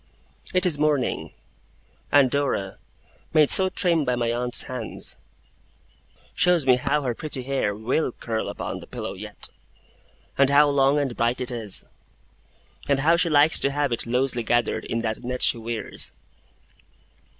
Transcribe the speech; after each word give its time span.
It 0.51 0.65
is 0.65 0.79
morning; 0.79 1.31
and 2.11 2.31
Dora, 2.31 2.79
made 3.35 3.51
so 3.51 3.69
trim 3.69 4.03
by 4.03 4.15
my 4.15 4.33
aunt's 4.33 4.63
hands, 4.63 5.15
shows 6.33 6.65
me 6.65 6.77
how 6.77 7.03
her 7.03 7.13
pretty 7.13 7.43
hair 7.43 7.75
will 7.75 8.11
curl 8.11 8.49
upon 8.49 8.79
the 8.79 8.87
pillow 8.87 9.13
yet, 9.13 9.49
an 10.39 10.47
how 10.47 10.69
long 10.69 10.97
and 10.97 11.15
bright 11.15 11.39
it 11.39 11.51
is, 11.51 11.85
and 12.89 13.01
how 13.01 13.15
she 13.15 13.29
likes 13.29 13.59
to 13.59 13.69
have 13.69 13.91
it 13.91 14.07
loosely 14.07 14.41
gathered 14.41 14.85
in 14.85 15.01
that 15.03 15.23
net 15.23 15.43
she 15.43 15.59
wears. 15.59 16.11